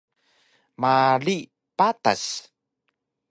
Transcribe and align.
Marig 0.85 1.43
Patas 1.77 2.25